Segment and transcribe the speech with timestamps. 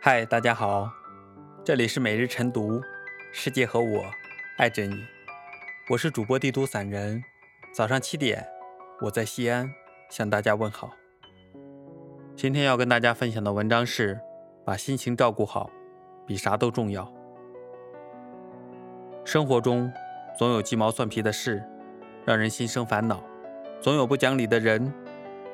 [0.00, 0.88] 嗨，大家好，
[1.64, 2.80] 这里是每日晨读，
[3.32, 4.04] 世界和我
[4.56, 5.04] 爱着你，
[5.90, 7.20] 我是主播地图散人。
[7.72, 8.46] 早上七点，
[9.00, 9.68] 我在西安
[10.08, 10.92] 向大家问好。
[12.36, 14.20] 今天要跟大家分享的文章是：
[14.64, 15.68] 把心情照顾好，
[16.24, 17.12] 比啥都重要。
[19.24, 19.92] 生活中
[20.38, 21.60] 总有鸡毛蒜皮的事，
[22.24, 23.16] 让人心生烦恼；
[23.80, 24.94] 总有不讲理的人，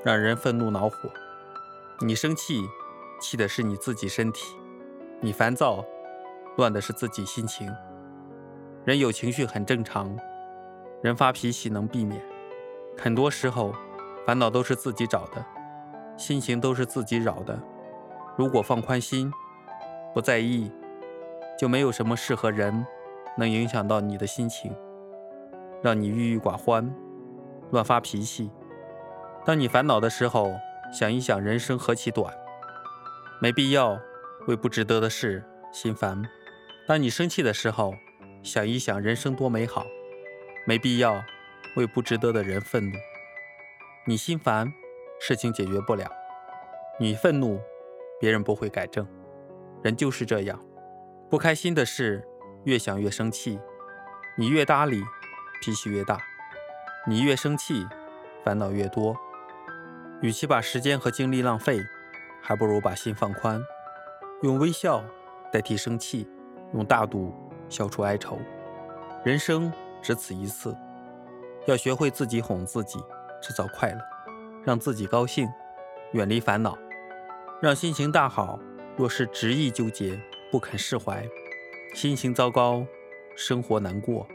[0.05, 1.11] 让人愤怒恼火。
[2.07, 2.61] 你生气。
[3.21, 4.57] 气的是你自己身体，
[5.21, 5.85] 你烦躁，
[6.57, 7.73] 乱的是自己心情。
[8.85, 10.15] 人有情绪很正常，
[11.03, 12.21] 人发脾气能避免。
[12.99, 13.75] 很多时候，
[14.27, 15.45] 烦恼都是自己找的，
[16.17, 17.59] 心情都是自己扰的。
[18.37, 19.33] 如果放宽心，
[20.13, 20.71] 不在意，
[21.59, 22.87] 就没有什么事和人
[23.39, 24.75] 能影响到你的心情，
[25.83, 26.95] 让你郁郁寡欢，
[27.71, 28.51] 乱发脾气。
[29.45, 30.55] 当你烦恼的时候，
[30.93, 32.33] 想一想，人生何其短。
[33.45, 34.01] 没必要
[34.47, 36.23] 为不值得的事心烦。
[36.89, 37.95] 当你生气的时候，
[38.43, 39.85] 想一想人生多美好。
[40.67, 41.23] 没必要
[41.77, 42.97] 为不值得的人愤怒。
[44.07, 44.73] 你心烦，
[45.21, 46.07] 事情解决不了；
[46.99, 47.61] 你愤怒，
[48.19, 49.07] 别人不会改正。
[49.83, 50.59] 人就是这样，
[51.29, 52.27] 不开心的事
[52.65, 53.61] 越想越生气。
[54.39, 55.03] 你越搭理，
[55.61, 56.17] 脾气越大；
[57.07, 57.87] 你越生气，
[58.43, 59.15] 烦恼越多。
[60.23, 61.85] 与其把时间和精力浪费。
[62.47, 63.59] 还不如把心放宽，
[64.43, 65.03] 用微笑
[65.51, 66.29] 代替生气，
[66.75, 67.33] 用大度
[67.71, 68.39] 消除哀愁。
[69.25, 69.73] 人生
[70.03, 70.77] 只此一次，
[71.67, 73.03] 要学会自己哄自己，
[73.41, 74.01] 制造快乐，
[74.63, 75.49] 让自己高兴，
[76.13, 76.77] 远离烦恼，
[77.63, 78.61] 让心情大好。
[78.95, 80.21] 若是执意纠结，
[80.53, 81.27] 不肯释怀，
[81.95, 82.87] 心情糟糕，
[83.35, 84.29] 生活难过，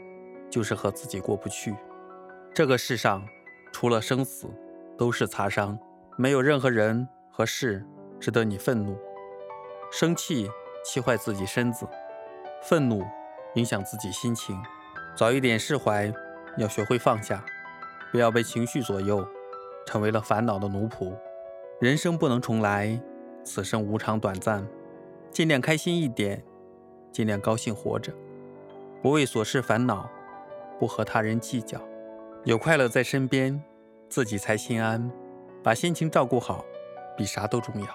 [0.50, 1.76] 就是和自己过不去。
[2.52, 3.24] 这个世上，
[3.70, 4.48] 除了生死，
[4.98, 5.78] 都是擦伤，
[6.16, 7.86] 没有任何人和事。
[8.20, 8.96] 值得你愤怒、
[9.90, 10.50] 生气，
[10.84, 11.86] 气坏自己身子；
[12.62, 13.02] 愤怒
[13.54, 14.60] 影响自己心情。
[15.16, 16.12] 早一点释怀，
[16.58, 17.42] 要学会放下，
[18.12, 19.26] 不要被情绪左右，
[19.86, 21.12] 成为了烦恼的奴仆。
[21.80, 23.00] 人生不能重来，
[23.42, 24.66] 此生无常短暂，
[25.30, 26.44] 尽量开心一点，
[27.10, 28.12] 尽量高兴活着，
[29.02, 30.08] 不为琐事烦恼，
[30.78, 31.80] 不和他人计较，
[32.44, 33.62] 有快乐在身边，
[34.10, 35.10] 自己才心安。
[35.62, 36.64] 把心情照顾好，
[37.16, 37.86] 比啥都重要。